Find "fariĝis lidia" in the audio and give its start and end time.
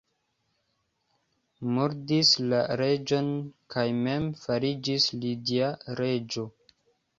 4.47-5.71